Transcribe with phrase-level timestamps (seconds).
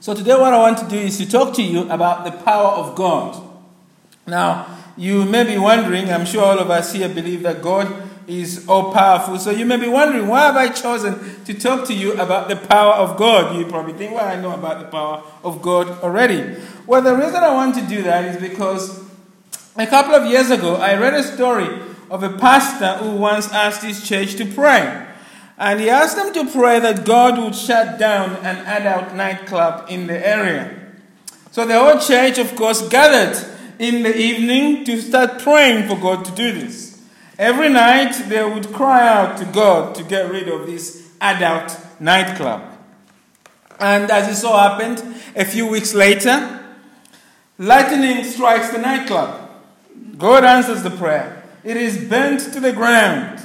[0.00, 2.72] So, today, what I want to do is to talk to you about the power
[2.72, 3.42] of God.
[4.26, 8.66] Now, you may be wondering, I'm sure all of us here believe that God is
[8.68, 9.38] all powerful.
[9.38, 12.56] So, you may be wondering, why have I chosen to talk to you about the
[12.56, 13.56] power of God?
[13.56, 16.56] You probably think, well, I know about the power of God already.
[16.86, 19.02] Well, the reason I want to do that is because
[19.76, 21.68] a couple of years ago, I read a story
[22.10, 25.13] of a pastor who once asked his church to pray.
[25.56, 30.06] And he asked them to pray that God would shut down an adult nightclub in
[30.08, 30.80] the area.
[31.52, 33.38] So the whole church, of course, gathered
[33.78, 37.00] in the evening to start praying for God to do this.
[37.38, 42.62] Every night they would cry out to God to get rid of this adult nightclub.
[43.78, 45.02] And as it so happened,
[45.34, 46.64] a few weeks later,
[47.58, 49.50] lightning strikes the nightclub.
[50.16, 51.42] God answers the prayer.
[51.64, 53.40] It is burnt to the ground.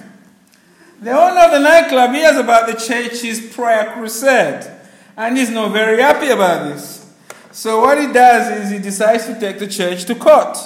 [1.01, 4.69] The owner of the nightclub hears about the church's prayer crusade,
[5.15, 7.09] and he's not very happy about this.
[7.51, 10.57] So, what he does is he decides to take the church to court.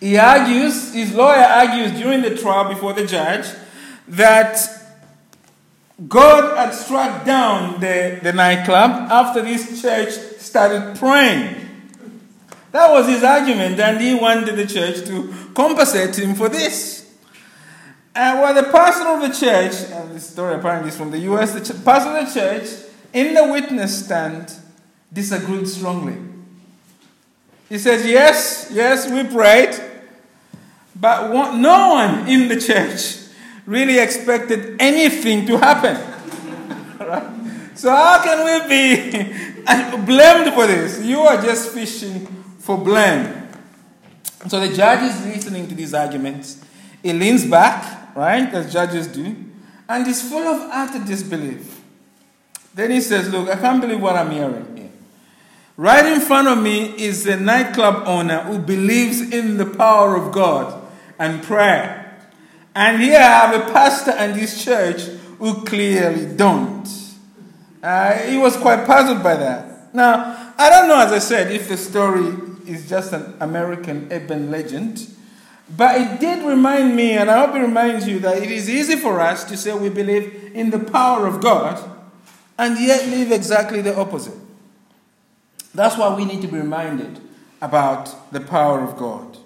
[0.00, 3.46] He argues, his lawyer argues during the trial before the judge
[4.08, 4.58] that
[6.08, 11.54] God had struck down the, the nightclub after this church started praying.
[12.72, 17.05] That was his argument, and he wanted the church to compensate him for this.
[18.16, 21.52] And well, the pastor of the church, and this story apparently is from the US,
[21.52, 22.66] the ch- pastor of the church,
[23.12, 24.50] in the witness stand,
[25.12, 26.16] disagreed strongly.
[27.68, 29.78] He says, Yes, yes, we prayed,
[30.94, 33.18] but no one in the church
[33.66, 35.96] really expected anything to happen.
[37.06, 37.32] right?
[37.74, 41.02] So, how can we be blamed for this?
[41.02, 42.26] You are just fishing
[42.60, 43.46] for blame.
[44.48, 46.62] So, the judge is listening to these arguments.
[47.02, 49.36] He leans back, right, as judges do,
[49.88, 51.80] and is full of utter disbelief.
[52.74, 54.90] Then he says, Look, I can't believe what I'm hearing here.
[55.76, 60.32] Right in front of me is the nightclub owner who believes in the power of
[60.32, 60.82] God
[61.18, 62.18] and prayer.
[62.74, 65.02] And here I have a pastor and his church
[65.38, 66.86] who clearly don't.
[67.82, 69.94] Uh, he was quite puzzled by that.
[69.94, 72.34] Now, I don't know, as I said, if the story
[72.66, 75.06] is just an American urban legend,
[75.68, 78.96] but it did remind me, and I hope it reminds you, that it is easy
[78.96, 81.92] for us to say we believe in the power of God
[82.58, 84.36] and yet live exactly the opposite.
[85.74, 87.20] That's why we need to be reminded
[87.60, 89.36] about the power of God.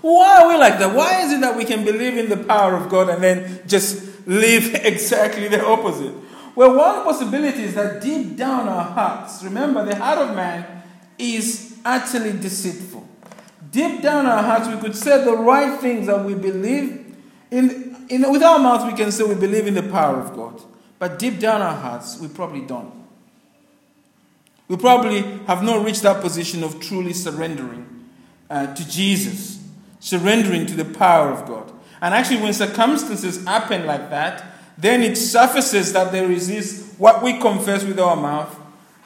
[0.00, 0.94] Why are we like that?
[0.94, 4.26] Why is it that we can believe in the power of God and then just
[4.26, 6.14] live exactly the opposite?
[6.54, 10.82] Well, one possibility is that deep down our hearts, remember, the heart of man
[11.18, 13.03] is utterly deceitful.
[13.74, 17.16] Deep down our hearts, we could say the right things that we believe
[17.50, 18.30] in, in.
[18.30, 20.62] With our mouths, we can say we believe in the power of God.
[21.00, 22.94] But deep down our hearts, we probably don't.
[24.68, 28.06] We probably have not reached that position of truly surrendering
[28.48, 29.60] uh, to Jesus,
[29.98, 31.72] surrendering to the power of God.
[32.00, 37.24] And actually, when circumstances happen like that, then it surfaces that there is this what
[37.24, 38.56] we confess with our mouth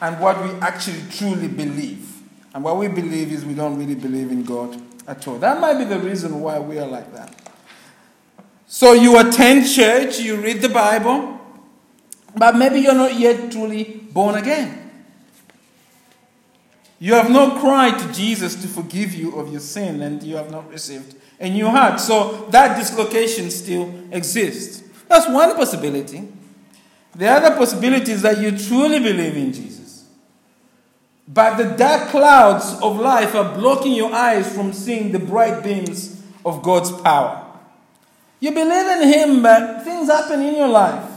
[0.02, 2.17] and what we actually truly believe.
[2.54, 5.38] And what we believe is we don't really believe in God at all.
[5.38, 7.34] That might be the reason why we are like that.
[8.66, 11.40] So you attend church, you read the Bible,
[12.36, 14.90] but maybe you're not yet truly born again.
[17.00, 20.50] You have not cried to Jesus to forgive you of your sin, and you have
[20.50, 22.00] not received a new heart.
[22.00, 24.82] So that dislocation still exists.
[25.06, 26.28] That's one possibility.
[27.14, 29.77] The other possibility is that you truly believe in Jesus.
[31.30, 36.22] But the dark clouds of life are blocking your eyes from seeing the bright beams
[36.44, 37.44] of God's power.
[38.40, 41.10] You believe in Him, but things happen in your life,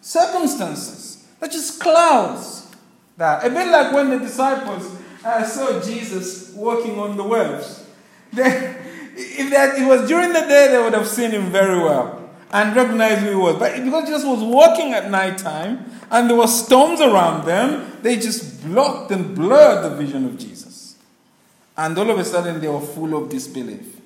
[0.00, 2.68] circumstances, they're just clouds.
[3.16, 7.86] That a bit like when the disciples uh, saw Jesus walking on the waves.
[8.32, 8.76] They,
[9.16, 12.19] if that it was during the day, they would have seen him very well
[12.52, 13.56] and recognized who he was.
[13.56, 18.16] But because Jesus was walking at night time and there were storms around them, they
[18.16, 20.96] just blocked and blurred the vision of Jesus.
[21.76, 24.00] And all of a sudden, they were full of disbelief.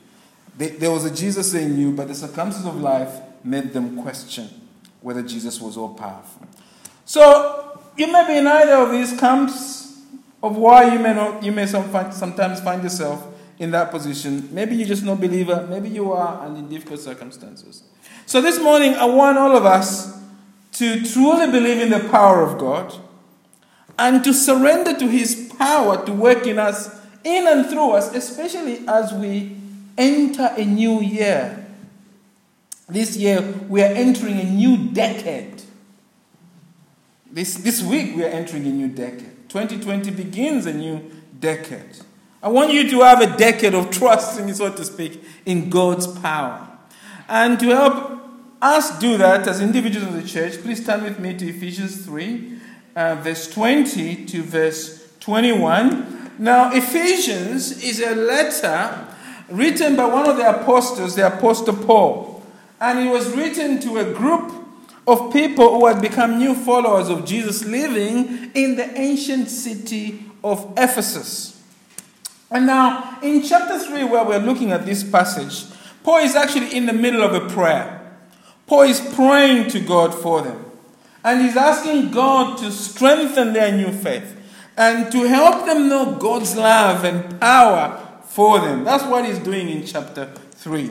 [0.56, 4.48] They, there was a Jesus they knew, but the circumstances of life made them question
[5.00, 6.46] whether Jesus was all powerful.
[7.04, 10.00] So, you may be in either of these camps
[10.42, 13.26] of why you may not you may sometimes find yourself
[13.58, 14.48] in that position.
[14.52, 17.82] Maybe you're just not believer, maybe you are and in difficult circumstances.
[18.26, 20.18] So this morning I want all of us
[20.72, 22.94] to truly believe in the power of God
[23.98, 28.86] and to surrender to his power to work in us in and through us, especially
[28.86, 29.56] as we
[29.96, 31.66] enter a new year.
[32.88, 35.62] This year we are entering a new decade.
[37.30, 39.48] this, this week we are entering a new decade.
[39.48, 41.98] 2020 begins a new decade.
[42.42, 46.68] I want you to have a decade of trusting, so to speak, in God's power.
[47.28, 48.13] And to help
[48.64, 52.58] us do that as individuals of the church, please turn with me to Ephesians 3,
[52.96, 56.32] uh, verse 20 to verse 21.
[56.38, 59.06] Now, Ephesians is a letter
[59.50, 62.42] written by one of the apostles, the Apostle Paul.
[62.80, 64.52] And it was written to a group
[65.06, 70.72] of people who had become new followers of Jesus living in the ancient city of
[70.78, 71.62] Ephesus.
[72.50, 75.70] And now, in chapter 3, where we're looking at this passage,
[76.02, 78.03] Paul is actually in the middle of a prayer.
[78.66, 80.64] Paul is praying to God for them.
[81.22, 84.36] And he's asking God to strengthen their new faith
[84.76, 88.84] and to help them know God's love and power for them.
[88.84, 90.90] That's what he's doing in chapter 3.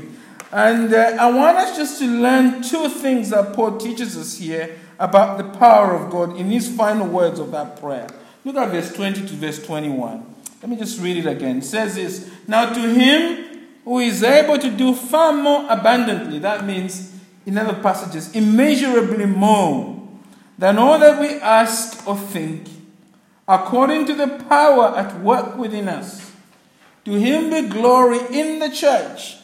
[0.51, 4.77] And uh, I want us just to learn two things that Paul teaches us here
[4.99, 8.07] about the power of God in his final words of that prayer.
[8.45, 10.35] Look at verse 20 to verse 21.
[10.61, 11.57] Let me just read it again.
[11.57, 16.65] It says this Now to him who is able to do far more abundantly, that
[16.65, 17.12] means
[17.45, 20.07] in other passages, immeasurably more
[20.57, 22.68] than all that we ask or think,
[23.48, 26.31] according to the power at work within us.
[27.06, 29.38] To him be glory in the church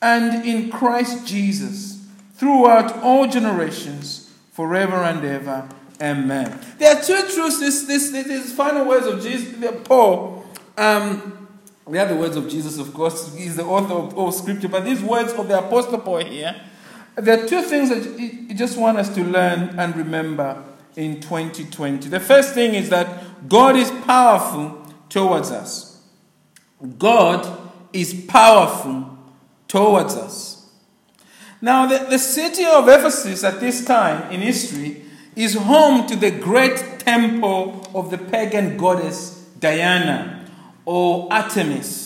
[0.00, 5.68] and in Christ Jesus throughout all generations, forever and ever.
[6.00, 6.58] Amen.
[6.78, 9.54] There are two truths, this, this, this final words of Jesus,
[9.84, 10.44] Paul.
[10.76, 11.48] Um,
[11.86, 15.02] the other words of Jesus, of course, he's the author of all scripture, but these
[15.02, 16.60] words of the Apostle Paul here,
[17.16, 20.62] there are two things that you just want us to learn and remember
[20.96, 22.08] in 2020.
[22.08, 26.02] The first thing is that God is powerful towards us.
[26.98, 29.18] God is powerful
[29.68, 30.70] towards us.
[31.60, 35.04] Now, the, the city of Ephesus at this time in history
[35.36, 40.44] is home to the great temple of the pagan goddess Diana
[40.84, 42.01] or Artemis,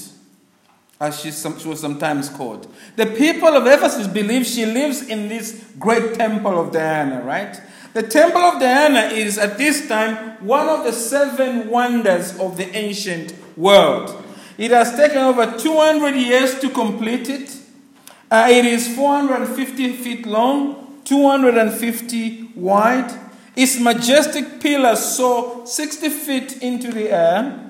[1.01, 2.73] as she, she was sometimes called.
[2.97, 7.61] The people of Ephesus believe she lives in this great temple of Diana, right?
[7.93, 12.75] The temple of Diana is at this time one of the seven wonders of the
[12.77, 14.23] ancient world.
[14.59, 17.57] It has taken over 200 years to complete it.
[18.31, 23.13] Uh, it is 450 feet long, 250 wide.
[23.55, 27.66] Its majestic pillars soar 60 feet into the air.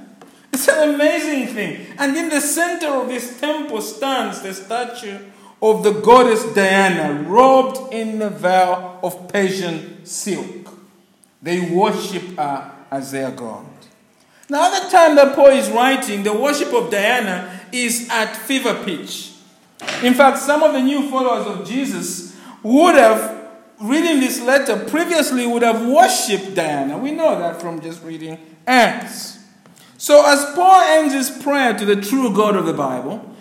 [0.56, 1.86] It's an amazing thing.
[1.98, 5.18] And in the center of this temple stands the statue
[5.60, 10.72] of the goddess Diana, robed in a veil of Persian silk.
[11.42, 13.66] They worship her as their god.
[14.48, 18.82] Now, at the time that Paul is writing, the worship of Diana is at fever
[18.82, 19.32] pitch.
[20.02, 23.46] In fact, some of the new followers of Jesus would have,
[23.82, 26.96] reading this letter previously, would have worshipped Diana.
[26.96, 29.36] We know that from just reading Acts.
[29.98, 33.34] So, as Paul ends his prayer to the true God of the Bible,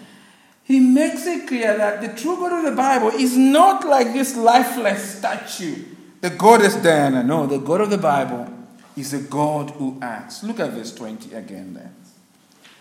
[0.63, 4.35] he makes it clear that the true God of the Bible is not like this
[4.35, 5.83] lifeless statue,
[6.21, 7.23] the goddess Diana.
[7.23, 8.51] No, the God of the Bible
[8.97, 10.43] is a God who acts.
[10.43, 11.91] Look at verse 20 again there.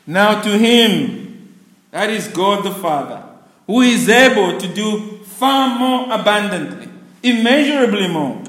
[0.06, 1.54] Now to him,
[1.90, 3.22] that is God the Father,
[3.66, 6.88] who is able to do far more abundantly,
[7.22, 8.42] immeasurably more,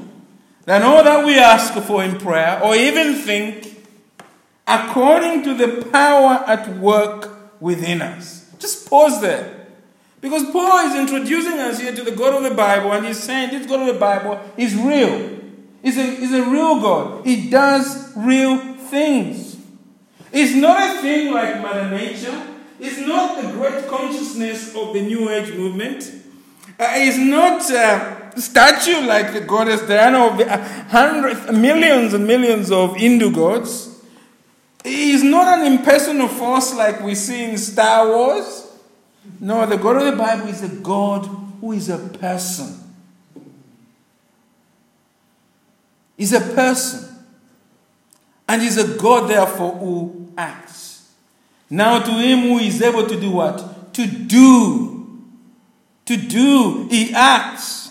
[0.66, 3.75] than all that we ask for in prayer or even think,
[4.68, 8.50] according to the power at work within us.
[8.60, 9.68] Just pause there.
[10.22, 13.52] Because Paul is introducing us here to the God of the Bible, and he's saying
[13.52, 15.40] this God of the Bible is real.
[15.84, 17.26] He's a, he's a real God.
[17.26, 19.56] He does real things.
[20.32, 22.48] It's not a thing like Mother Nature.
[22.80, 26.12] It's not the great consciousness of the New Age movement.
[26.78, 30.58] Uh, it's not a statue like the goddess Diana of the
[30.90, 33.95] hundreds, millions and millions of Hindu gods.
[34.86, 38.72] He's not an impersonal force like we see in Star Wars.
[39.40, 41.26] No, the God of the Bible is a God
[41.60, 42.80] who is a person.
[46.16, 47.10] He's a person.
[48.48, 51.12] And he's a God, therefore, who acts.
[51.68, 53.94] Now, to him who is able to do what?
[53.96, 55.20] To do.
[56.06, 56.88] To do.
[56.92, 57.85] He acts.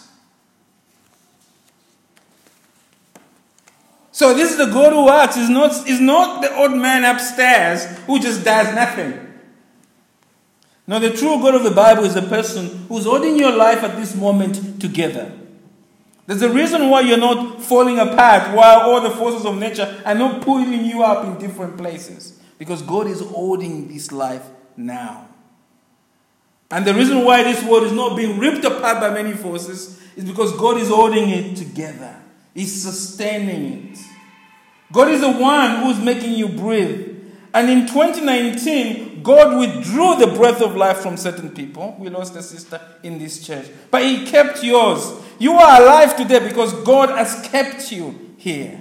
[4.14, 5.37] So, this is the God who acts.
[5.37, 9.18] Is not, is not the old man upstairs who just does nothing.
[10.87, 13.97] No, the true God of the Bible is the person who's holding your life at
[13.97, 15.33] this moment together.
[16.26, 20.14] There's a reason why you're not falling apart while all the forces of nature are
[20.14, 22.38] not pulling you up in different places.
[22.56, 25.26] Because God is holding this life now.
[26.71, 30.25] And the reason why this world is not being ripped apart by many forces is
[30.25, 32.21] because God is holding it together.
[32.54, 33.99] Is sustaining it.
[34.92, 37.11] God is the one who's making you breathe.
[37.52, 41.96] And in 2019, God withdrew the breath of life from certain people.
[41.99, 43.66] We lost a sister in this church.
[43.90, 45.12] But He kept yours.
[45.38, 48.80] You are alive today because God has kept you here.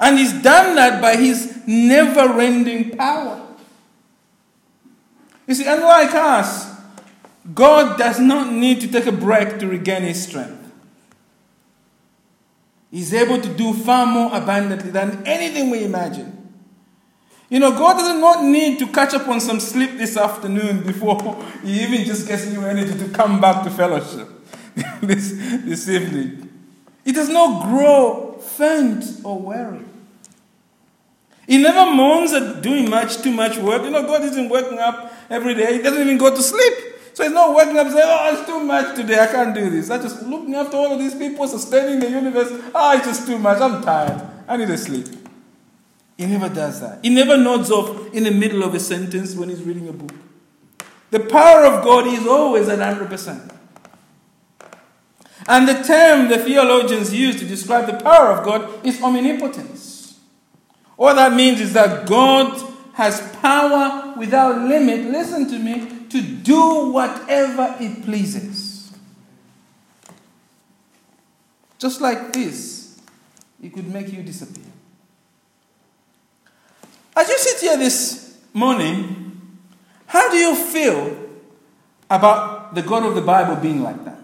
[0.00, 3.46] And He's done that by His never ending power.
[5.46, 6.74] You see, unlike us,
[7.54, 10.57] God does not need to take a break to regain His strength.
[12.90, 16.34] He's able to do far more abundantly than anything we imagine.
[17.50, 21.42] You know, God does not need to catch up on some sleep this afternoon before
[21.62, 24.28] He even just gets new energy to come back to fellowship
[25.00, 25.32] this,
[25.64, 26.48] this evening.
[27.04, 29.84] He does not grow faint or weary.
[31.46, 33.82] He never moans at doing much, too much work.
[33.82, 35.78] You know, God isn't waking up every day.
[35.78, 36.74] He doesn't even go to sleep.
[37.18, 39.18] So he's not waking up and saying, Oh, it's too much today.
[39.18, 39.90] I can't do this.
[39.90, 42.46] I'm just looking after all of these people, sustaining the universe.
[42.72, 43.60] Oh, it's just too much.
[43.60, 44.24] I'm tired.
[44.46, 45.08] I need to sleep.
[46.16, 47.00] He never does that.
[47.02, 50.14] He never nods off in the middle of a sentence when he's reading a book.
[51.10, 53.52] The power of God is always at 100%.
[55.48, 60.20] And the term the theologians use to describe the power of God is omnipotence.
[60.96, 66.90] All that means is that God has power without limit, listen to me, to do
[66.90, 68.92] whatever it pleases.
[71.78, 73.00] Just like this,
[73.62, 74.64] it could make you disappear.
[77.14, 79.58] As you sit here this morning,
[80.06, 81.16] how do you feel
[82.10, 84.18] about the God of the Bible being like that?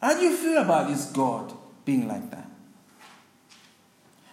[0.00, 1.52] How do you feel about this God
[1.84, 2.48] being like that?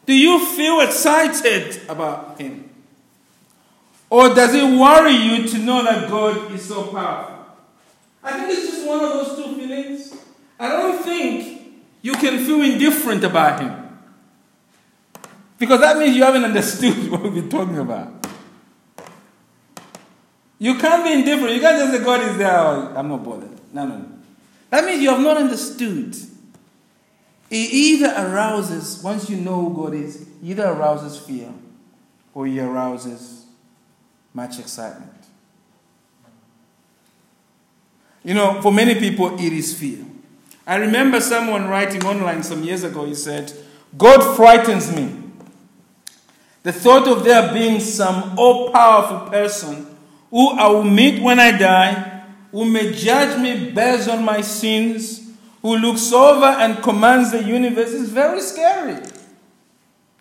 [0.06, 2.65] Do you feel excited about Him?
[4.16, 7.36] Or does it worry you to know that God is so powerful?
[8.24, 10.16] I think it's just one of those two feelings.
[10.58, 14.00] I don't think you can feel indifferent about Him.
[15.60, 18.26] Because that means you haven't understood what we're talking about.
[20.60, 21.54] You can't be indifferent.
[21.54, 22.58] You can't just say God is there.
[22.98, 23.50] I'm not bothered.
[23.74, 24.12] No, no, no.
[24.70, 26.16] That means you have not understood.
[26.16, 26.30] It
[27.52, 31.52] either arouses, once you know who God is, either arouses fear
[32.34, 33.35] or he arouses
[34.36, 35.12] much excitement.
[38.24, 40.06] You know, for many people, it is fear.
[40.68, 43.54] I remember someone writing online some years ago, he said,
[43.98, 45.22] God frightens me.
[46.64, 49.88] The thought of there being some all powerful person
[50.32, 55.22] who I will meet when I die, who may judge me based on my sins,
[55.62, 59.02] who looks over and commands the universe is very scary.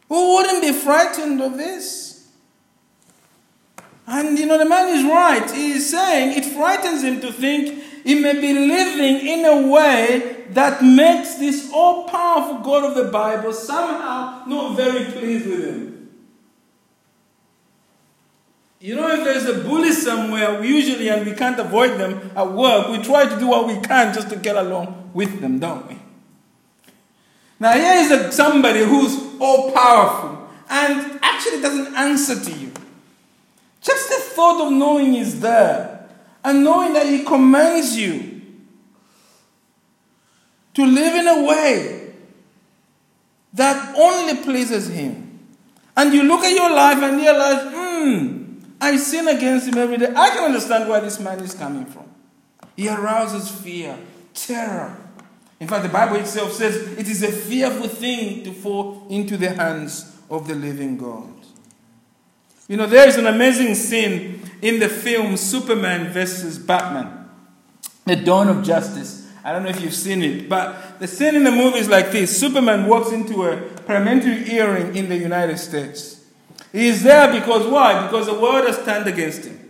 [0.09, 2.03] Who wouldn't be frightened of this?
[4.06, 5.50] And you know, the man is right.
[5.50, 10.44] He is saying it frightens him to think he may be living in a way
[10.50, 16.11] that makes this all powerful God of the Bible somehow not very pleased with him.
[18.78, 22.52] You know, if there's a bully somewhere, we usually, and we can't avoid them at
[22.52, 25.88] work, we try to do what we can just to get along with them, don't
[25.88, 25.96] we?
[27.58, 32.73] Now, here is a, somebody who's all powerful and actually doesn't answer to you.
[33.84, 36.08] Just the thought of knowing He's there
[36.42, 38.42] and knowing that He commands you
[40.72, 42.14] to live in a way
[43.52, 45.38] that only pleases Him.
[45.96, 48.44] And you look at your life and realize, hmm,
[48.80, 50.12] I sin against him every day.
[50.14, 52.04] I can understand where this man is coming from.
[52.76, 53.96] He arouses fear,
[54.34, 54.96] terror.
[55.60, 59.50] In fact, the Bible itself says it is a fearful thing to fall into the
[59.50, 61.33] hands of the living God.
[62.66, 67.28] You know, there is an amazing scene in the film Superman versus Batman,
[68.06, 69.30] The Dawn of Justice.
[69.44, 72.11] I don't know if you've seen it, but the scene in the movie is like
[72.11, 76.25] this Superman walks into a parliamentary hearing in the United States.
[76.73, 78.06] He is there because why?
[78.06, 79.61] Because the world has turned against him.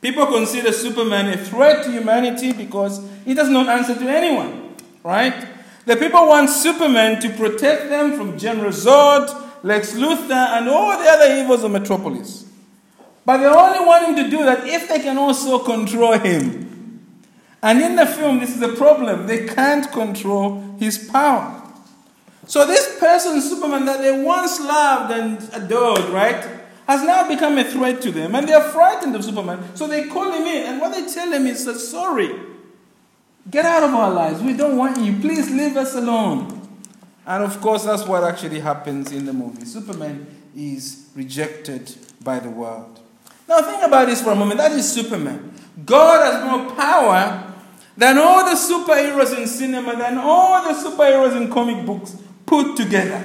[0.00, 5.48] People consider Superman a threat to humanity because he does not answer to anyone, right?
[5.84, 11.08] The people want Superman to protect them from General Zod, Lex Luthor, and all the
[11.08, 12.44] other evils of Metropolis.
[13.24, 16.64] But they only want him to do that if they can also control him.
[17.62, 19.26] And in the film, this is a problem.
[19.26, 21.62] They can't control his power.
[22.46, 26.48] So this person, Superman, that they once loved and adored, right,
[26.86, 28.36] has now become a threat to them.
[28.36, 29.74] And they are frightened of Superman.
[29.74, 30.66] So they call him in.
[30.66, 32.30] And what they tell him is sorry,
[33.50, 34.40] get out of our lives.
[34.40, 35.18] We don't want you.
[35.18, 36.65] Please leave us alone.
[37.26, 39.64] And of course, that's what actually happens in the movie.
[39.64, 41.92] Superman is rejected
[42.22, 43.00] by the world.
[43.48, 44.58] Now, think about this for a moment.
[44.58, 45.52] That is Superman.
[45.84, 47.52] God has more power
[47.96, 53.24] than all the superheroes in cinema, than all the superheroes in comic books put together.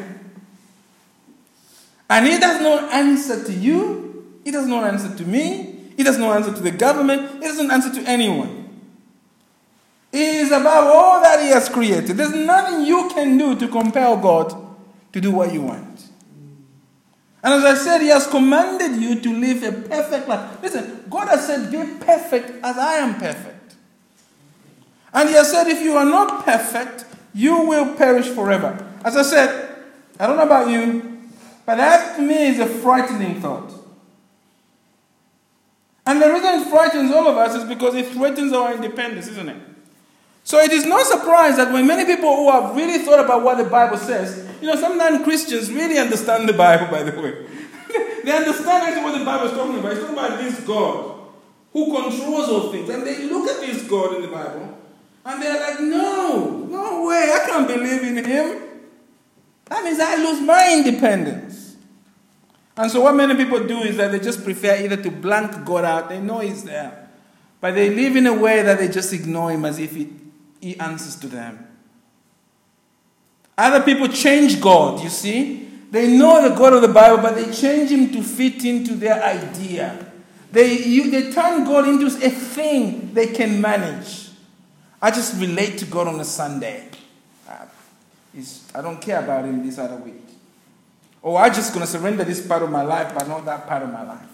[2.10, 6.17] And he does not answer to you, he does not answer to me, he does
[6.17, 8.61] not answer to the government, he doesn't answer to anyone.
[10.41, 12.17] Is above all that he has created.
[12.17, 14.55] There's nothing you can do to compel God
[15.13, 16.10] to do what you want.
[17.43, 20.62] And as I said, He has commanded you to live a perfect life.
[20.62, 23.75] Listen, God has said, Be perfect as I am perfect.
[25.13, 28.88] And He has said, If you are not perfect, you will perish forever.
[29.03, 29.75] As I said,
[30.19, 31.19] I don't know about you,
[31.65, 33.71] but that to me is a frightening thought.
[36.05, 39.50] And the reason it frightens all of us is because it threatens our independence, isn't
[39.50, 39.71] it?
[40.43, 43.57] So it is no surprise that when many people who have really thought about what
[43.57, 47.45] the Bible says, you know, sometimes Christians really understand the Bible, by the way.
[48.24, 49.91] they understand actually what the Bible is talking about.
[49.91, 51.19] It's talking about this God
[51.74, 52.89] who controls all things.
[52.89, 54.77] And they look at this God in the Bible
[55.25, 58.62] and they're like, no, no way, I can't believe in him.
[59.65, 61.75] That means I lose my independence.
[62.75, 65.86] And so what many people do is that they just prefer either to blank God
[65.86, 67.10] out, they know he's there,
[67.60, 70.12] but they live in a way that they just ignore him as if he,
[70.62, 71.68] he answers to them.
[73.58, 75.68] Other people change God, you see.
[75.91, 79.22] They know the God of the Bible, but they change him to fit into their
[79.22, 80.12] idea.
[80.51, 84.30] They, you, they turn God into a thing they can manage.
[85.01, 86.88] I just relate to God on a Sunday.
[87.48, 87.65] Uh,
[88.74, 90.24] I don't care about him this other week.
[91.22, 93.84] Or I'm just going to surrender this part of my life, but not that part
[93.84, 94.27] of my life.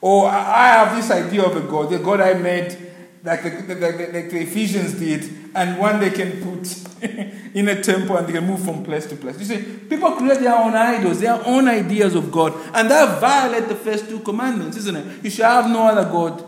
[0.00, 2.87] Or I have this idea of a God, the God I made
[3.24, 7.02] like the, the, the, the, Ephesians did, and one they can put
[7.54, 9.38] in a temple and they can move from place to place.
[9.38, 13.66] You see, people create their own idols, their own ideas of God, and that violates
[13.66, 15.24] the first two commandments, isn't it?
[15.24, 16.44] You shall have no other God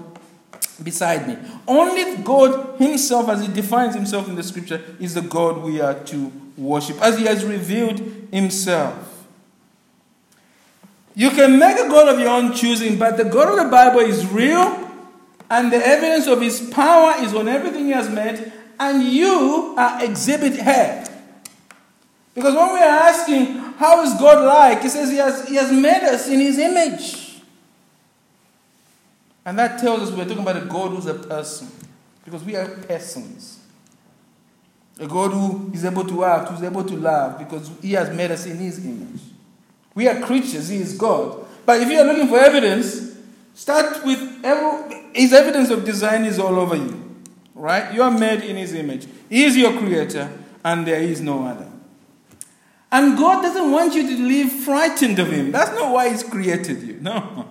[0.83, 1.37] beside me.
[1.67, 5.95] Only God Himself, as He defines Himself in the scripture, is the God we are
[5.95, 7.99] to worship, as He has revealed
[8.33, 9.07] Himself.
[11.17, 14.01] You can make a God of your own choosing, but the God of the Bible
[14.01, 14.90] is real
[15.51, 20.03] and the evidence of his power is on everything he has made, and you are
[20.03, 21.09] exhibit head.
[22.35, 24.83] Because when we are asking, how is God like?
[24.83, 27.43] He says he has, he has made us in his image.
[29.45, 31.69] And that tells us we're talking about a God who's a person.
[32.25, 33.59] Because we are persons.
[35.01, 38.31] A God who is able to act, who's able to love, because he has made
[38.31, 39.21] us in his image.
[39.95, 41.45] We are creatures, he is God.
[41.67, 43.17] But if you are looking for evidence,
[43.55, 47.11] start with every, his evidence of design is all over you.
[47.61, 47.93] Right?
[47.93, 49.07] You are made in His image.
[49.29, 50.33] He is your creator,
[50.65, 51.71] and there is no other.
[52.91, 55.53] And God doesn't want you to live frightened of Him.
[55.53, 56.99] That's not why He's created you.
[57.01, 57.49] No.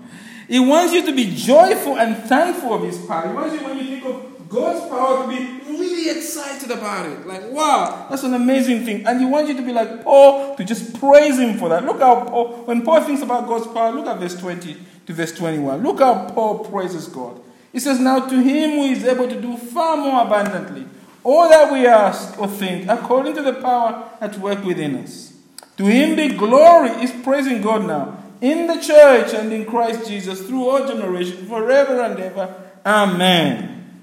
[0.47, 3.27] He wants you to be joyful and thankful of His power.
[3.27, 7.27] He wants you, when you think of God's power, to be really excited about it.
[7.27, 9.05] Like, wow, that's an amazing thing.
[9.05, 11.85] And He wants you to be like Paul, to just praise Him for that.
[11.85, 15.33] Look how Paul, when Paul thinks about God's power, look at verse 20 to verse
[15.33, 15.83] 21.
[15.83, 17.39] Look how Paul praises God.
[17.71, 20.85] He says, Now to him who is able to do far more abundantly
[21.23, 25.33] all that we ask or think, according to the power at work within us.
[25.77, 30.47] To him be glory, is praising God now, in the church and in Christ Jesus
[30.47, 32.63] through all generations, forever and ever.
[32.85, 34.01] Amen.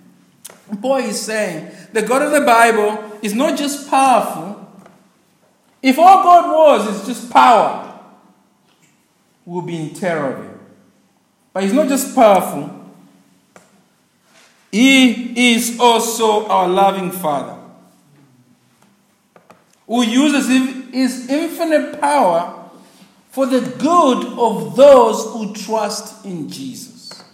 [0.81, 4.71] Paul is saying the God of the Bible is not just powerful.
[5.83, 8.01] If all God was is just power,
[9.45, 10.61] we'll be in terror of him.
[11.53, 12.76] But he's not just powerful,
[14.77, 17.57] he is also our loving Father
[19.87, 20.49] who uses
[20.93, 22.69] his infinite power
[23.31, 27.25] for the good of those who trust in Jesus.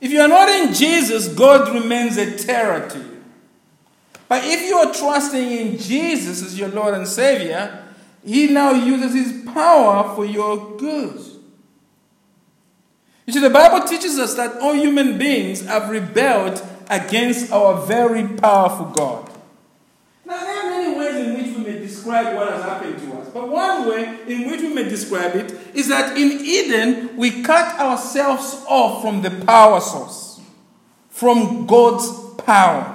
[0.00, 3.24] If you are not in Jesus, God remains a terror to you.
[4.28, 7.84] But if you are trusting in Jesus as your Lord and Savior,
[8.24, 11.35] He now uses His power for your good.
[13.26, 18.26] You see, the Bible teaches us that all human beings have rebelled against our very
[18.28, 19.30] powerful God.
[20.24, 23.28] Now, there are many ways in which we may describe what has happened to us.
[23.30, 27.78] But one way in which we may describe it is that in Eden, we cut
[27.80, 30.40] ourselves off from the power source,
[31.10, 32.08] from God's
[32.38, 32.92] power.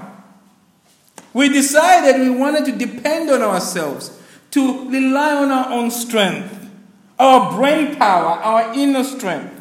[1.33, 4.17] We decided we wanted to depend on ourselves,
[4.51, 6.69] to rely on our own strength,
[7.19, 9.60] our brain power, our inner strength.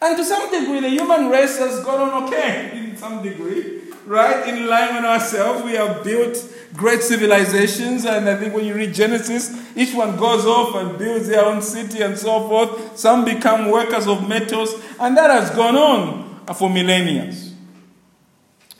[0.00, 4.46] And to some degree, the human race has gone on okay, in some degree, right?
[4.48, 6.36] In line with ourselves, we have built
[6.74, 11.28] great civilizations, and I think when you read Genesis, each one goes off and builds
[11.28, 12.98] their own city and so forth.
[12.98, 17.34] Some become workers of metals, and that has gone on for millennia.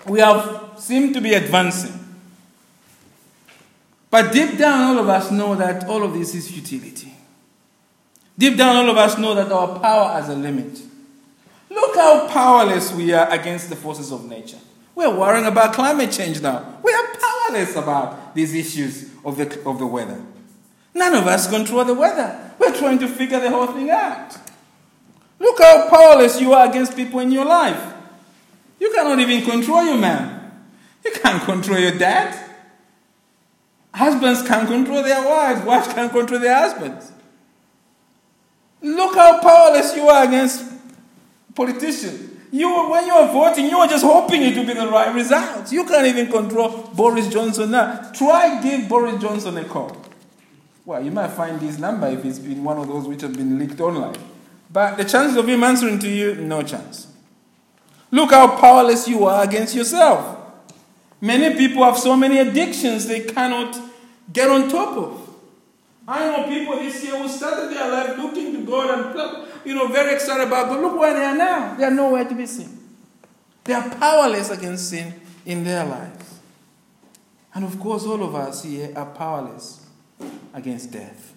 [0.07, 1.94] We have seemed to be advancing.
[4.11, 7.12] But deep down, all of us know that all of this is futility.
[8.38, 10.79] Deep down, all of us know that our power has a limit.
[11.76, 14.56] Look how powerless we are against the forces of nature.
[14.94, 16.78] We're worrying about climate change now.
[16.82, 20.18] We are powerless about these issues of the, of the weather.
[20.94, 22.54] None of us control the weather.
[22.58, 24.38] We're trying to figure the whole thing out.
[25.38, 27.92] Look how powerless you are against people in your life.
[28.80, 30.50] You cannot even control your man.
[31.04, 32.42] You can't control your dad.
[33.92, 35.60] Husbands can't control their wives.
[35.60, 37.12] Wives can't control their husbands.
[38.80, 40.75] Look how powerless you are against
[41.57, 42.35] politicians.
[42.53, 45.73] You, when you are voting, you are just hoping it will be the right result.
[45.73, 48.12] You can't even control Boris Johnson now.
[48.12, 49.97] Try give Boris Johnson a call.
[50.85, 53.59] Well, you might find his number if it's been one of those which have been
[53.59, 54.16] leaked online.
[54.73, 57.09] But the chances of him answering to you, no chance.
[58.12, 60.38] Look how powerless you are against yourself.
[61.21, 63.77] Many people have so many addictions they cannot
[64.33, 65.27] get on top of.
[66.07, 69.88] I know people this year who started their life looking to God and you know
[69.88, 70.81] very excited about God.
[70.81, 71.74] Look where they are now.
[71.74, 72.79] They are nowhere to be seen.
[73.64, 75.12] They are powerless against sin
[75.44, 76.38] in their lives.
[77.52, 79.85] And of course, all of us here are powerless
[80.55, 81.35] against death.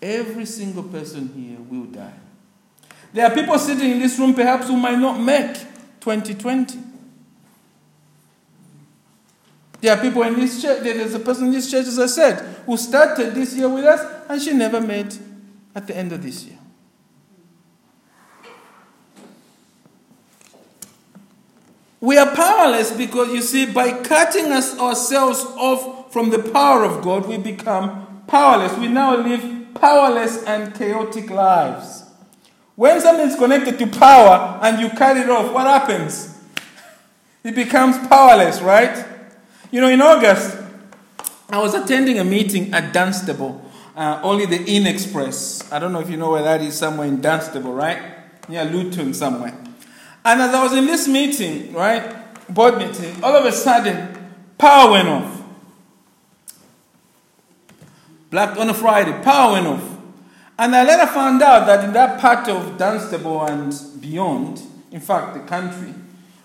[0.00, 2.14] Every single person here will die.
[3.12, 5.54] There are people sitting in this room perhaps who might not make
[6.00, 6.78] 2020.
[9.80, 12.38] There are people in this church, there's a person in this church, as I said,
[12.64, 15.12] who started this year with us and she never made
[15.74, 16.58] at the end of this year.
[22.00, 27.02] We are powerless because you see, by cutting us ourselves off from the power of
[27.02, 28.76] God, we become powerless.
[28.76, 32.04] We now live powerless and chaotic lives.
[32.74, 36.36] When something is connected to power and you cut it off, what happens?
[37.44, 39.06] It becomes powerless, right?
[39.70, 40.58] You know, in August,
[41.50, 45.70] I was attending a meeting at Dunstable, uh, Holiday Inn Express.
[45.72, 48.00] I don't know if you know where that is, somewhere in Dunstable, right?
[48.48, 49.56] Near Luton, somewhere.
[50.24, 52.14] And as I was in this meeting, right,
[52.48, 54.16] board meeting, all of a sudden,
[54.56, 55.42] power went off.
[58.30, 59.88] Black on a Friday, power went off.
[60.58, 65.34] And I later found out that in that part of Dunstable and beyond, in fact,
[65.34, 65.92] the country,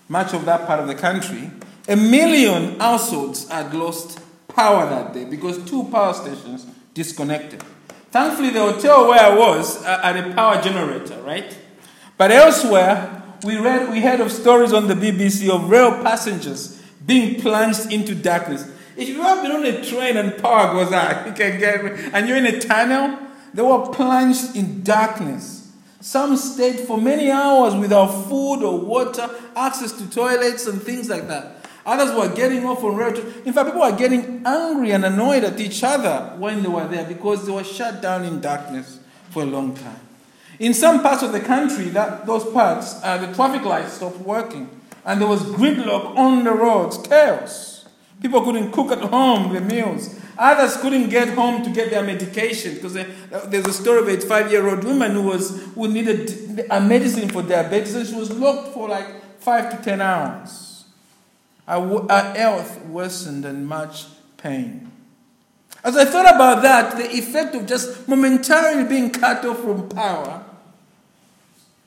[0.08, 1.50] much of that part of the country,
[1.88, 6.66] a million households had lost power that day because two power stations
[6.98, 7.62] disconnected.
[8.10, 11.56] Thankfully, the hotel where I was uh, had a power generator, right?
[12.16, 17.40] But elsewhere, we read, we heard of stories on the BBC of rail passengers being
[17.40, 18.68] plunged into darkness.
[18.96, 21.80] If you've been on a train and power goes out, you can get,
[22.12, 23.16] and you're in a tunnel,
[23.54, 25.70] they were plunged in darkness.
[26.00, 31.28] Some stayed for many hours without food or water, access to toilets, and things like
[31.28, 31.57] that.
[31.88, 33.16] Others were getting off on rail.
[33.46, 37.06] In fact, people were getting angry and annoyed at each other when they were there
[37.06, 40.00] because they were shut down in darkness for a long time.
[40.58, 44.68] In some parts of the country, that those parts, uh, the traffic lights stopped working,
[45.06, 47.88] and there was gridlock on the roads, chaos.
[48.20, 50.20] People couldn't cook at home their meals.
[50.36, 54.84] Others couldn't get home to get their medication because there's a story of a five-year-old
[54.84, 59.40] woman who was who needed a medicine for diabetes, and she was locked for like
[59.40, 60.67] five to ten hours.
[61.68, 64.06] Our health worsened and much
[64.38, 64.90] pain.
[65.84, 70.44] As I thought about that, the effect of just momentarily being cut off from power,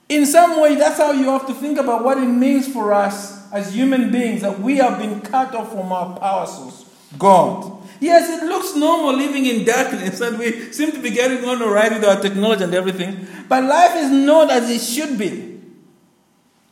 [0.07, 3.51] in some way, that's how you have to think about what it means for us
[3.51, 6.85] as human beings that we have been cut off from our power source,
[7.17, 7.81] God.
[7.99, 11.69] Yes, it looks normal living in darkness, and we seem to be getting on all
[11.69, 15.50] right with our technology and everything, but life is not as it should be.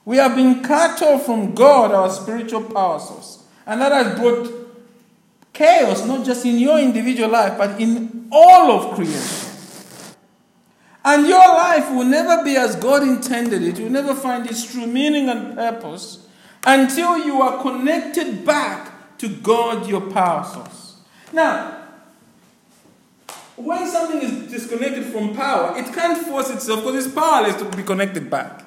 [0.09, 3.43] We have been cut off from God, our spiritual power source.
[3.67, 4.51] And that has brought
[5.53, 9.49] chaos, not just in your individual life, but in all of creation.
[11.05, 13.77] And your life will never be as God intended it.
[13.77, 16.27] You'll never find its true meaning and purpose
[16.65, 21.01] until you are connected back to God, your power source.
[21.31, 21.83] Now,
[23.55, 27.83] when something is disconnected from power, it can't force itself because it's powerless to be
[27.83, 28.65] connected back.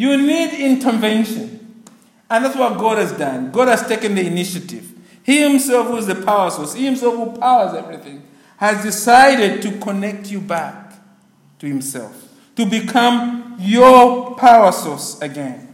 [0.00, 1.84] You need intervention.
[2.30, 3.52] And that's what God has done.
[3.52, 4.90] God has taken the initiative.
[5.22, 9.78] He Himself, who is the power source, He Himself, who powers everything, has decided to
[9.78, 10.94] connect you back
[11.58, 15.68] to Himself, to become your power source again.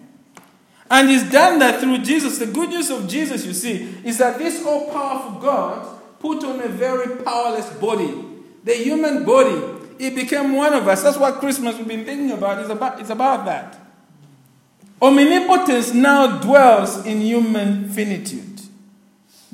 [0.91, 2.39] And He's done that through Jesus.
[2.39, 6.61] The good news of Jesus, you see, is that this all powerful God put on
[6.63, 8.25] a very powerless body,
[8.65, 9.63] the human body.
[10.01, 11.05] He became one of us.
[11.05, 12.59] That's what Christmas we've been thinking about.
[12.59, 13.86] It's about, it's about that.
[15.01, 18.61] Omnipotence now dwells in human finitude.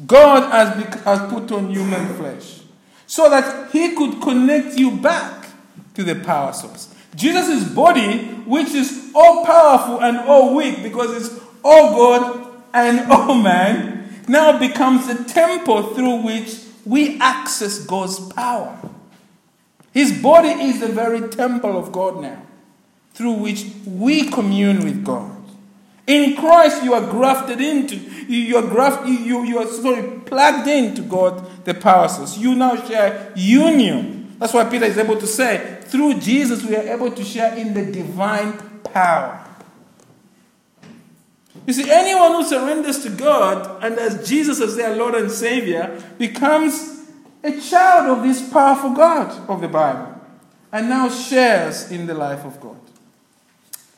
[0.07, 2.61] God has, bec- has put on human flesh
[3.07, 5.49] so that he could connect you back
[5.95, 6.95] to the power source.
[7.15, 13.35] Jesus' body, which is all powerful and all weak because it's all God and all
[13.35, 18.79] man, now becomes the temple through which we access God's power.
[19.93, 22.43] His body is the very temple of God now,
[23.15, 25.31] through which we commune with God.
[26.07, 31.03] In Christ, you are grafted into, you are graft, you, you are sorry, plugged into
[31.03, 32.37] God, the power source.
[32.37, 34.37] You now share union.
[34.39, 37.75] That's why Peter is able to say, through Jesus, we are able to share in
[37.75, 39.47] the divine power.
[41.67, 46.03] You see, anyone who surrenders to God and as Jesus as their Lord and Savior
[46.19, 47.05] becomes
[47.45, 50.21] a child of this powerful God of the Bible
[50.73, 52.82] and now shares in the life of God.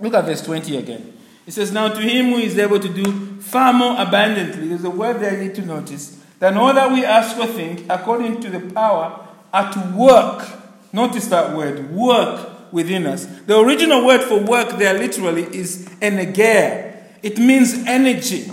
[0.01, 1.17] Look at verse 20 again.
[1.47, 4.91] It says, Now to him who is able to do far more abundantly, there's a
[4.91, 8.51] word there I need to notice, than all that we ask or think, according to
[8.51, 10.49] the power at work.
[10.93, 13.27] Notice that word, work within us.
[13.47, 17.03] The original word for work there literally is energeia.
[17.23, 18.51] It means energy.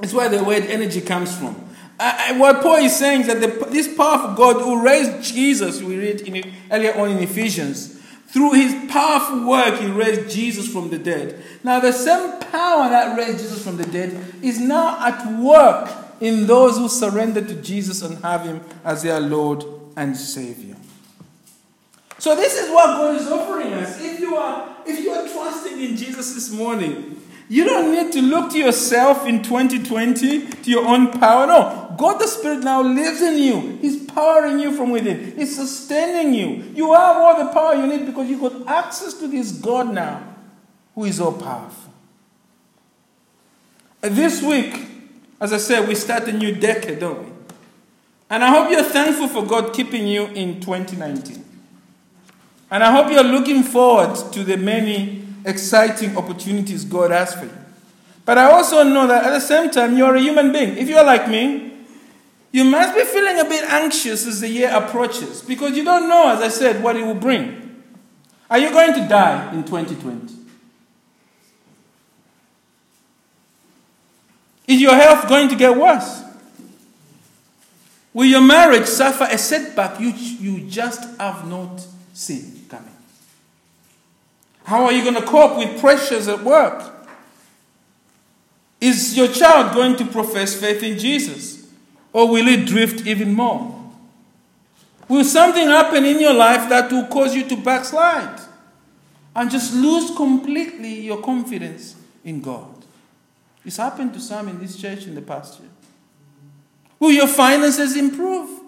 [0.00, 1.54] It's where the word energy comes from.
[2.38, 6.20] What Paul is saying is that the, this powerful God who raised Jesus, we read
[6.20, 7.97] in, earlier on in Ephesians,
[8.28, 11.42] through his powerful work, he raised Jesus from the dead.
[11.64, 16.46] Now, the same power that raised Jesus from the dead is now at work in
[16.46, 19.64] those who surrender to Jesus and have him as their Lord
[19.96, 20.76] and Savior.
[22.18, 23.98] So, this is what God is offering us.
[24.02, 27.17] If you are, if you are trusting in Jesus this morning,
[27.48, 31.46] you don't need to look to yourself in 2020, to your own power.
[31.46, 31.94] No.
[31.96, 33.78] God the Spirit now lives in you.
[33.80, 35.34] He's powering you from within.
[35.36, 36.64] He's sustaining you.
[36.74, 40.22] You have all the power you need because you've got access to this God now
[40.94, 41.92] who is all powerful.
[44.02, 44.86] Uh, this week,
[45.40, 47.32] as I said, we start a new decade, don't we?
[48.30, 51.44] And I hope you're thankful for God keeping you in 2019.
[52.70, 55.17] And I hope you're looking forward to the many
[55.48, 57.58] exciting opportunities God has for you.
[58.24, 60.76] But I also know that at the same time, you're a human being.
[60.76, 61.72] If you're like me,
[62.52, 66.28] you must be feeling a bit anxious as the year approaches because you don't know,
[66.30, 67.82] as I said, what it will bring.
[68.50, 70.34] Are you going to die in 2020?
[74.66, 76.22] Is your health going to get worse?
[78.12, 82.57] Will your marriage suffer a setback you, you just have not seen?
[84.68, 86.92] How are you going to cope with pressures at work?
[88.82, 91.66] Is your child going to profess faith in Jesus?
[92.12, 93.74] Or will it drift even more?
[95.08, 98.42] Will something happen in your life that will cause you to backslide
[99.34, 102.84] and just lose completely your confidence in God?
[103.64, 105.70] It's happened to some in this church in the past year.
[107.00, 108.60] Will your finances improve?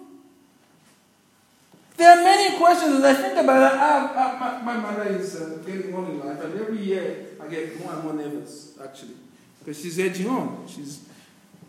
[2.01, 3.79] There are many questions as I think about it.
[3.79, 7.47] I, I, my, my, mother is uh, getting on in life, and every year I
[7.47, 9.13] get more and more nervous, actually,
[9.59, 10.65] because she's aging on.
[10.67, 11.05] She's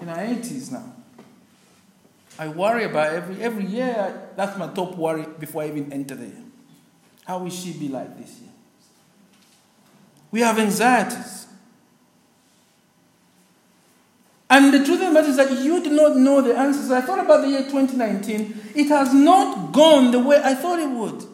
[0.01, 0.91] in her 80s now.
[2.39, 4.31] I worry about every every year.
[4.35, 6.43] That's my top worry before I even enter there.
[7.27, 8.53] How will she be like this year?
[10.31, 11.47] We have anxieties.
[14.53, 16.91] And the truth of the matter is that you do not know the answers.
[16.91, 18.73] I thought about the year 2019.
[18.75, 21.25] It has not gone the way I thought it would.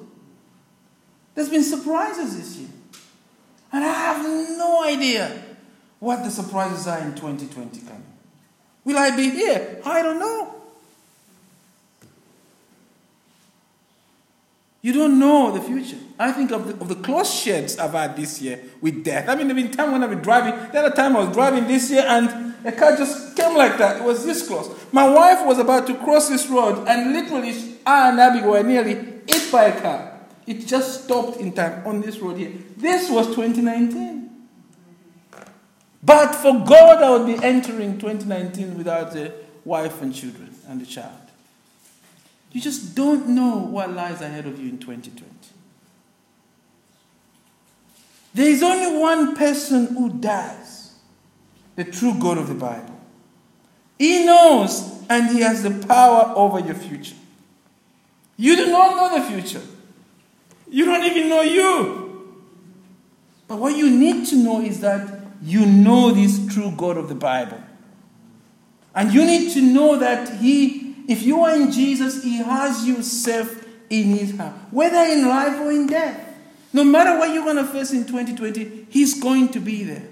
[1.35, 2.69] There's been surprises this year.
[3.73, 4.23] And I have
[4.57, 5.37] no idea
[5.99, 8.05] what the surprises are in 2020 coming.
[8.85, 9.83] Will I be here?
[9.85, 10.55] I don't know.
[14.81, 15.99] You don't know the future.
[16.21, 19.29] I think of the, of the close sheds I've had this year with death.
[19.29, 20.55] I mean, there have been times when I've been driving.
[20.71, 23.97] The other time I was driving this year and a car just came like that.
[23.97, 24.71] It was this close.
[24.93, 27.55] My wife was about to cross this road and literally
[27.87, 28.95] I and Abby were nearly
[29.27, 30.21] hit by a car.
[30.47, 32.53] It just stopped in time on this road here.
[32.77, 34.29] This was 2019.
[36.03, 39.33] But for God, I would be entering 2019 without a
[39.65, 41.13] wife and children and a child.
[42.53, 45.27] You just don't know what lies ahead of you in 2020.
[48.35, 50.78] There is only one person who dies
[51.79, 52.93] the true God of the Bible.
[54.01, 57.15] He knows and He has the power over your future.
[58.37, 59.63] You do not know the future,
[60.69, 62.05] you don't even know you.
[63.47, 67.15] But what you need to know is that you know this true God of the
[67.15, 67.63] Bible.
[68.93, 73.05] And you need to know that He if you are in Jesus, He has you
[73.05, 76.25] safe in His hand, whether in life or in death.
[76.73, 80.09] No matter what you're going to face in 2020, He's going to be there.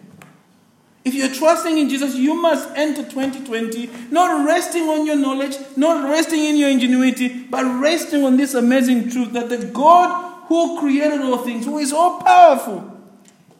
[1.07, 6.11] If you're trusting in Jesus, you must enter 2020 not resting on your knowledge, not
[6.11, 11.21] resting in your ingenuity, but resting on this amazing truth that the God who created
[11.21, 12.92] all things, who is all powerful,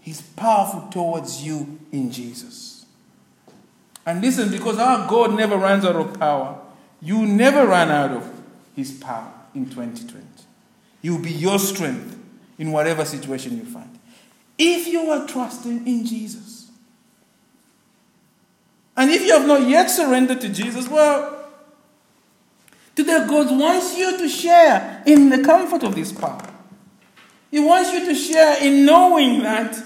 [0.01, 2.85] He's powerful towards you in Jesus.
[4.05, 6.59] And listen, because our God never runs out of power,
[7.01, 8.29] you never run out of
[8.75, 10.25] His power in 2020.
[11.01, 12.19] He will be your strength
[12.59, 14.01] in whatever situation you find.
[14.59, 16.56] If you are trusting in Jesus.
[18.97, 21.49] And if you have not yet surrendered to Jesus, well,
[22.95, 26.41] today God wants you to share in the comfort of this power.
[27.51, 29.77] He wants you to share in knowing that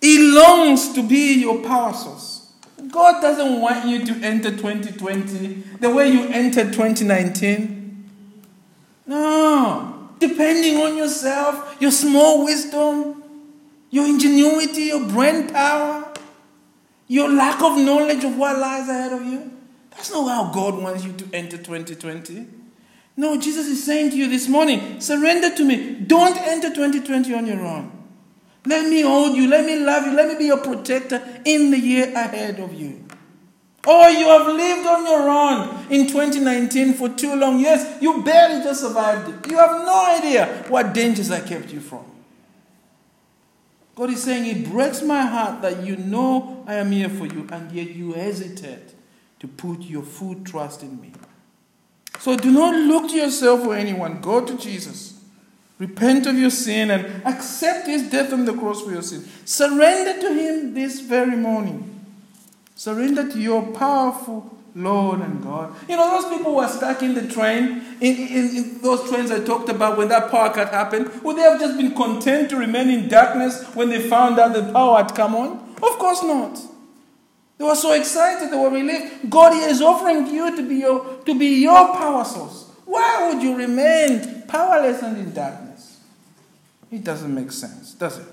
[0.00, 2.52] He longs to be your power source.
[2.90, 5.46] God doesn't want you to enter 2020
[5.80, 8.08] the way you entered 2019.
[9.06, 10.10] No.
[10.18, 13.22] Depending on yourself, your small wisdom,
[13.90, 16.05] your ingenuity, your brain power,
[17.08, 19.52] your lack of knowledge of what lies ahead of you.
[19.90, 22.46] That's not how God wants you to enter 2020.
[23.16, 25.94] No, Jesus is saying to you this morning surrender to me.
[25.94, 27.92] Don't enter 2020 on your own.
[28.66, 29.48] Let me hold you.
[29.48, 30.12] Let me love you.
[30.12, 33.04] Let me be your protector in the year ahead of you.
[33.86, 37.60] Oh, you have lived on your own in 2019 for too long.
[37.60, 39.50] Yes, you barely just survived it.
[39.50, 42.04] You have no idea what dangers I kept you from.
[43.96, 47.48] God is saying, It breaks my heart that you know I am here for you,
[47.50, 48.94] and yet you hesitate
[49.40, 51.12] to put your full trust in me.
[52.20, 54.20] So do not look to yourself or anyone.
[54.20, 55.20] Go to Jesus.
[55.78, 59.26] Repent of your sin and accept his death on the cross for your sin.
[59.44, 62.04] Surrender to him this very morning.
[62.74, 65.74] Surrender to your powerful Lord and God.
[65.88, 69.42] You know, those people were stuck in the train, in, in, in, those trains I
[69.42, 72.90] talked about when that power cut happened, would they have just been content to remain
[72.90, 75.74] in darkness when they found out the power had come on?
[75.82, 76.60] Of course not.
[77.56, 79.30] They were so excited, they were relieved.
[79.30, 82.70] God is offering you to be your, to be your power source.
[82.84, 86.00] Why would you remain powerless and in darkness?
[86.92, 88.26] It doesn't make sense, does it?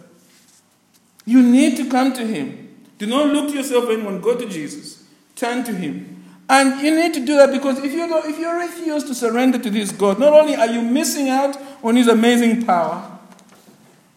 [1.25, 2.75] You need to come to Him.
[2.97, 4.19] Do not look to yourself anyone.
[4.19, 5.05] Go to Jesus.
[5.37, 6.12] Turn to Him.
[6.49, 9.69] And you need to do that because if you, if you refuse to surrender to
[9.69, 13.09] this God, not only are you missing out on His amazing power,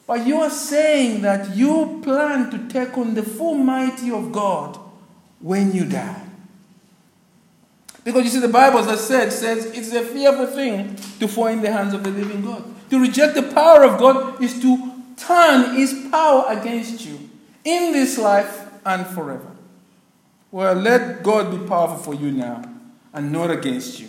[0.07, 4.79] but you are saying that you plan to take on the full mighty of God
[5.41, 6.23] when you die.
[8.05, 11.49] Because you see, the Bible, as I said, says it's a fearful thing to fall
[11.49, 12.63] in the hands of the living God.
[12.91, 17.19] To reject the power of God is to turn His power against you
[17.65, 19.56] in this life and forever.
[20.57, 22.63] Well, let God be powerful for you now
[23.13, 24.09] and not against you.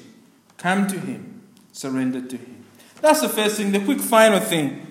[0.57, 1.41] Come to Him,
[1.73, 2.63] surrender to Him.
[3.01, 3.73] That's the first thing.
[3.73, 4.87] The quick final thing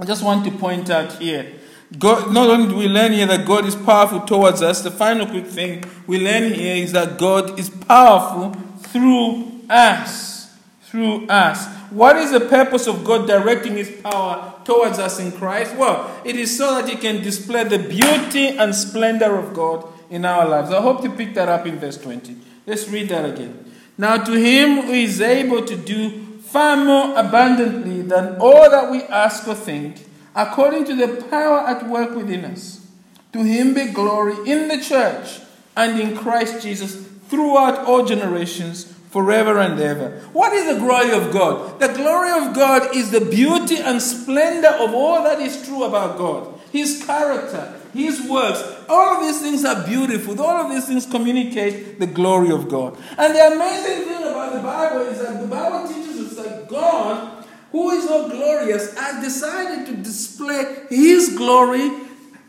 [0.00, 1.54] I just want to point out here.
[1.98, 5.26] God, not only do we learn here that God is powerful towards us, the final
[5.26, 10.56] quick thing we learn here is that God is powerful through us.
[10.82, 11.66] Through us.
[11.90, 15.74] What is the purpose of God directing His power towards us in Christ?
[15.74, 20.24] Well, it is so that He can display the beauty and splendor of God in
[20.24, 20.70] our lives.
[20.70, 22.36] I hope to pick that up in verse 20.
[22.66, 23.72] Let's read that again.
[23.96, 29.02] Now, to him who is able to do far more abundantly than all that we
[29.02, 32.86] ask or think, according to the power at work within us,
[33.32, 35.40] to him be glory in the church
[35.76, 40.20] and in Christ Jesus throughout all generations, forever and ever.
[40.32, 41.80] What is the glory of God?
[41.80, 46.18] The glory of God is the beauty and splendor of all that is true about
[46.18, 46.60] God.
[46.72, 50.40] His character, his works, all of these things are beautiful.
[50.40, 52.96] All of these things communicate the glory of God.
[53.16, 57.44] And the amazing thing about the Bible is that the Bible teaches us that God,
[57.72, 61.90] who is all glorious, has decided to display his glory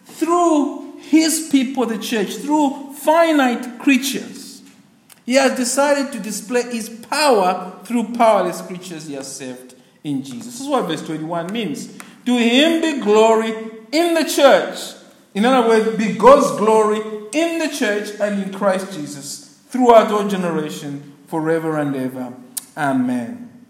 [0.06, 4.62] through his people, the church, through finite creatures.
[5.26, 10.46] He has decided to display his power through powerless creatures he has saved in Jesus.
[10.46, 11.98] This is what verse 21 means.
[12.26, 13.50] To him be glory
[13.92, 14.99] in the church.
[15.34, 17.02] In other words, be God's glory
[17.34, 22.34] in the church and in Christ Jesus throughout all generation, forever and ever.
[22.76, 23.66] Amen.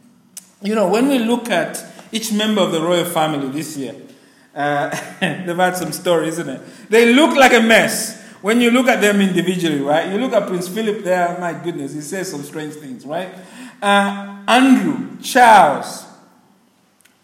[0.61, 3.95] You know, when we look at each member of the royal family this year,
[4.55, 4.89] uh,
[5.19, 6.61] they've had some stories, isn't it?
[6.89, 10.11] They look like a mess when you look at them individually, right?
[10.11, 13.29] You look at Prince Philip there, my goodness, he says some strange things, right?
[13.81, 16.05] Uh, Andrew, Charles,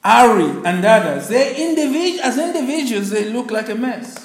[0.03, 4.24] Harry, and others, they individ- as individuals, they look like a mess.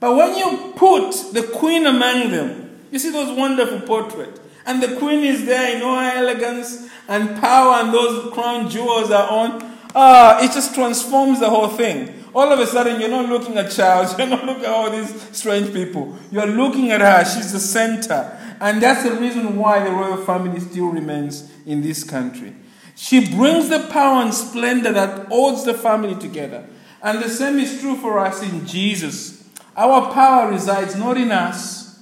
[0.00, 4.96] But when you put the queen among them, you see those wonderful portraits, and the
[4.96, 9.76] queen is there in all her elegance and power, and those crown jewels are on.
[9.94, 12.14] Ah, it just transforms the whole thing.
[12.32, 15.36] All of a sudden, you're not looking at Charles, you're not looking at all these
[15.36, 16.16] strange people.
[16.30, 18.36] You're looking at her, she's the center.
[18.60, 22.54] And that's the reason why the royal family still remains in this country.
[22.94, 26.66] She brings the power and splendor that holds the family together.
[27.02, 29.39] And the same is true for us in Jesus.
[29.80, 31.98] Our power resides not in us,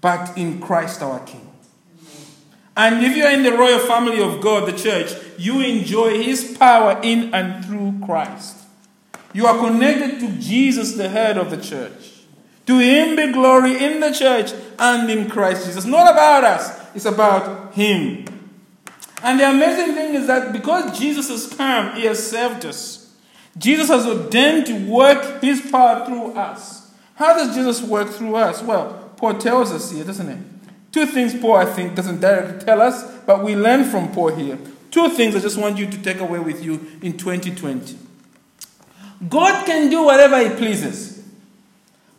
[0.00, 1.46] but in Christ our King.
[2.74, 6.98] And if you're in the royal family of God, the church, you enjoy his power
[7.02, 8.56] in and through Christ.
[9.34, 12.22] You are connected to Jesus, the head of the church.
[12.64, 15.84] To him be glory in the church and in Christ Jesus.
[15.84, 18.24] Not about us, it's about him.
[19.22, 23.14] And the amazing thing is that because Jesus has come, he has saved us.
[23.58, 26.79] Jesus has ordained to work his power through us.
[27.20, 28.62] How does Jesus work through us?
[28.62, 30.42] Well, Paul tells us here, doesn't he?
[30.90, 34.58] Two things Paul, I think, doesn't directly tell us, but we learn from Paul here.
[34.90, 37.96] Two things I just want you to take away with you in 2020.
[39.28, 41.22] God can do whatever He pleases.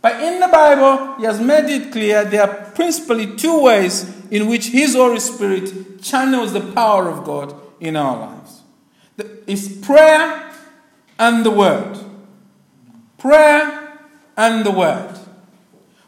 [0.02, 4.48] But in the Bible, He has made it clear there are principally two ways in
[4.48, 8.62] which His Holy Spirit channels the power of God in our lives
[9.48, 10.52] it's prayer
[11.20, 12.00] and the Word.
[13.18, 13.81] Prayer
[14.38, 15.18] and the Word.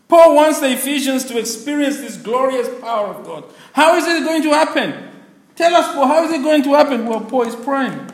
[0.07, 3.45] Paul wants the Ephesians to experience this glorious power of God.
[3.73, 5.09] How is it going to happen?
[5.55, 7.05] Tell us, Paul, how is it going to happen?
[7.05, 8.11] Well, Paul is praying.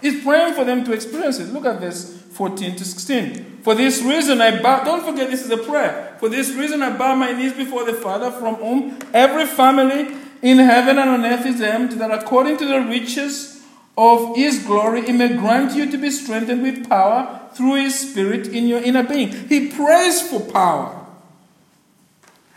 [0.00, 1.52] He's praying for them to experience it.
[1.52, 3.62] Look at this 14 to 16.
[3.62, 6.16] For this reason I bow, don't forget this is a prayer.
[6.20, 10.58] For this reason I bow my knees before the Father, from whom every family in
[10.58, 13.57] heaven and on earth is named, that according to the riches
[13.98, 18.46] of his glory, he may grant you to be strengthened with power through his spirit
[18.46, 19.32] in your inner being.
[19.48, 21.04] He prays for power.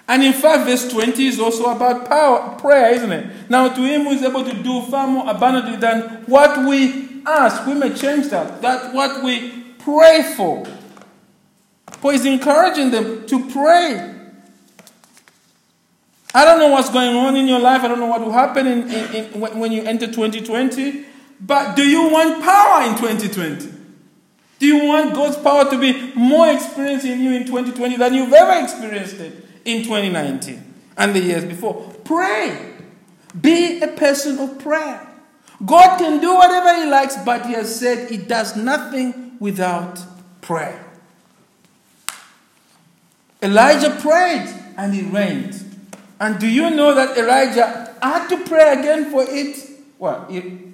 [0.08, 3.50] And in fact, verse 20 is also about power, prayer, isn't it?
[3.50, 7.66] Now, to him who is able to do far more abundantly than what we ask,
[7.66, 8.62] we may change that.
[8.62, 10.68] That what we pray for.
[12.02, 14.16] For he's encouraging them to pray.
[16.36, 17.82] I don't know what's going on in your life.
[17.82, 21.06] I don't know what will happen in, in, in, when you enter 2020.
[21.42, 23.80] But do you want power in 2020?
[24.60, 28.32] Do you want God's power to be more experienced in you in 2020 than you've
[28.32, 31.92] ever experienced it in 2019 and the years before?
[32.06, 32.76] Pray.
[33.40, 35.08] Be a person of prayer.
[35.66, 40.00] God can do whatever He likes, but He has said He does nothing without
[40.42, 40.86] prayer.
[43.42, 45.88] Elijah prayed and it rained.
[46.20, 49.58] And do you know that Elijah had to pray again for it?
[49.98, 50.28] Well,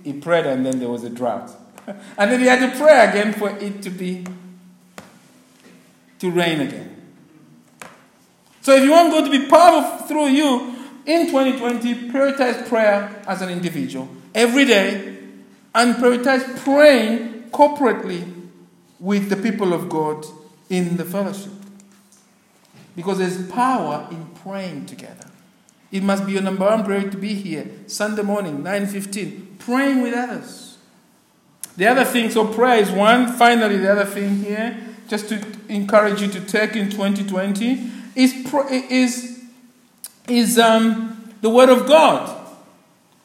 [0.07, 1.51] he prayed and then there was a drought.
[1.85, 4.25] and then he had to pray again for it to be,
[6.19, 6.95] to rain again.
[8.61, 13.41] So if you want God to be powerful through you in 2020, prioritize prayer as
[13.41, 15.17] an individual every day
[15.75, 18.47] and prioritize praying corporately
[19.01, 20.25] with the people of God
[20.69, 21.51] in the fellowship.
[22.95, 25.27] Because there's power in praying together.
[25.91, 30.13] It must be your number one prayer to be here Sunday morning, 9:15, praying with
[30.13, 30.77] others.
[31.77, 33.31] The other thing, so prayer is one.
[33.33, 34.77] Finally, the other thing here,
[35.07, 38.33] just to encourage you to take in 2020, is
[38.89, 39.43] is
[40.27, 42.33] is um, the word of God.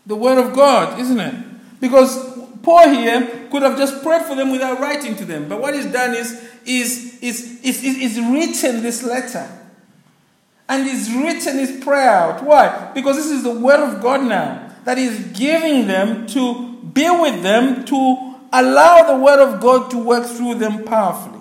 [0.07, 1.35] The word of God, isn't it?
[1.81, 2.33] Because
[2.63, 5.49] Paul here could have just prayed for them without writing to them.
[5.49, 6.33] But what he's done is,
[6.65, 9.49] is, is, is, is, is written this letter.
[10.69, 12.45] And he's written his prayer out.
[12.45, 12.91] Why?
[12.95, 17.43] Because this is the word of God now that he's giving them to be with
[17.43, 21.41] them, to allow the word of God to work through them powerfully.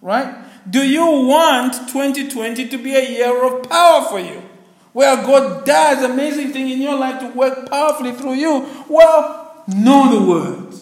[0.00, 0.34] Right?
[0.68, 4.42] Do you want 2020 to be a year of power for you?
[4.92, 8.68] Where God does amazing things in your life to work powerfully through you?
[8.88, 10.74] Well, know the word.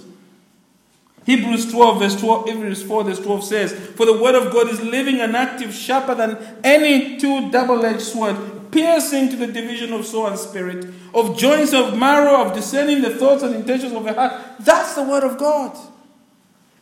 [1.26, 4.80] Hebrews 12, verse 12, Hebrews 4, verse 12 says, For the word of God is
[4.80, 8.36] living and active, sharper than any two double edged sword,
[8.70, 13.10] piercing to the division of soul and spirit, of joints of marrow, of discerning the
[13.10, 14.40] thoughts and intentions of the heart.
[14.60, 15.76] That's the word of God.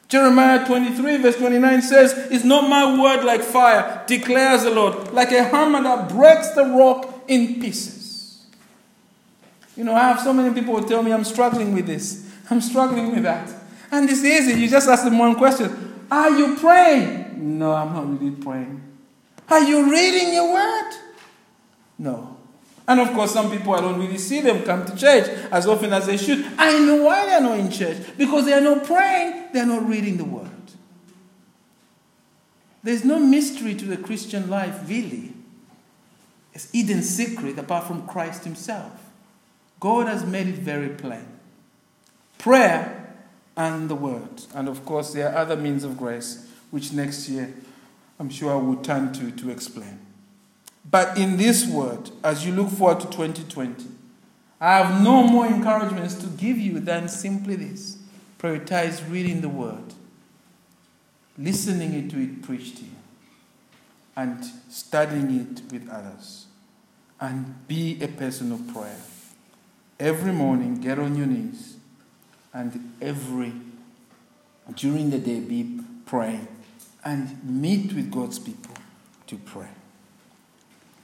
[0.09, 5.33] Jeremiah 23, verse 29 says, Is not my word like fire, declares the Lord, like
[5.33, 8.47] a hammer that breaks the rock in pieces?
[9.77, 12.63] You know, I have so many people who tell me I'm struggling with this, I'm
[12.63, 13.58] struggling with that.
[13.91, 14.61] And it's easy.
[14.61, 17.59] You just ask them one question Are you praying?
[17.59, 18.83] No, I'm not really praying.
[19.49, 20.93] Are you reading your word?
[21.99, 22.37] No.
[22.87, 25.93] And of course, some people I don't really see them come to church as often
[25.93, 26.45] as they should.
[26.57, 27.99] I know why they're not in church.
[28.17, 30.49] Because they are not praying, they're not reading the word.
[32.83, 35.35] There's no mystery to the Christian life, really.
[36.55, 38.93] It's hidden secret apart from Christ Himself.
[39.81, 41.27] God has made it very plain.
[42.39, 42.98] Prayer
[43.59, 44.45] and the Word.
[44.55, 47.53] And of course, there are other means of grace, which next year
[48.19, 49.99] I'm sure I will turn to to explain.
[50.89, 53.85] But in this Word, as you look forward to 2020,
[54.61, 57.99] I have no more encouragements to give you than simply this
[58.39, 59.93] prioritize reading the Word,
[61.37, 62.91] listening to it preached to you,
[64.17, 66.47] and studying it with others.
[67.21, 69.01] And be a person of prayer.
[69.99, 71.78] Every morning, get on your knees,
[72.53, 73.53] and every
[74.75, 76.47] during the day, be praying
[77.05, 78.75] and meet with God's people
[79.27, 79.69] to pray.